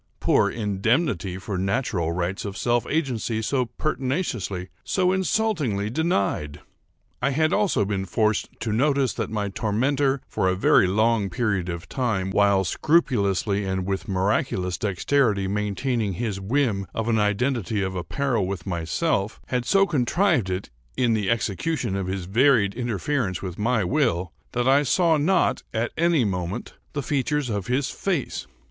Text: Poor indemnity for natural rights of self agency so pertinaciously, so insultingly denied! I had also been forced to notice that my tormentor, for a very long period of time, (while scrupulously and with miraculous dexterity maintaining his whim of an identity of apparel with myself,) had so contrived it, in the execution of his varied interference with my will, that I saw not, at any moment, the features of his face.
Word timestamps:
Poor 0.19 0.49
indemnity 0.49 1.37
for 1.37 1.59
natural 1.59 2.11
rights 2.11 2.43
of 2.43 2.57
self 2.57 2.87
agency 2.89 3.39
so 3.39 3.65
pertinaciously, 3.65 4.69
so 4.83 5.11
insultingly 5.11 5.91
denied! 5.91 6.61
I 7.21 7.29
had 7.29 7.53
also 7.53 7.85
been 7.85 8.05
forced 8.07 8.49
to 8.61 8.71
notice 8.73 9.13
that 9.13 9.29
my 9.29 9.49
tormentor, 9.49 10.21
for 10.27 10.47
a 10.49 10.55
very 10.55 10.87
long 10.87 11.29
period 11.29 11.69
of 11.69 11.87
time, 11.87 12.31
(while 12.31 12.63
scrupulously 12.63 13.63
and 13.63 13.85
with 13.85 14.07
miraculous 14.07 14.75
dexterity 14.75 15.47
maintaining 15.47 16.13
his 16.13 16.39
whim 16.41 16.87
of 16.95 17.07
an 17.07 17.19
identity 17.19 17.83
of 17.83 17.93
apparel 17.95 18.47
with 18.47 18.65
myself,) 18.65 19.39
had 19.49 19.65
so 19.65 19.85
contrived 19.85 20.49
it, 20.49 20.71
in 20.97 21.13
the 21.13 21.29
execution 21.29 21.95
of 21.95 22.07
his 22.07 22.25
varied 22.25 22.73
interference 22.73 23.43
with 23.43 23.59
my 23.59 23.83
will, 23.83 24.33
that 24.53 24.67
I 24.67 24.81
saw 24.81 25.17
not, 25.17 25.61
at 25.75 25.91
any 25.95 26.25
moment, 26.25 26.73
the 26.93 27.03
features 27.03 27.51
of 27.51 27.67
his 27.67 27.91
face. 27.91 28.47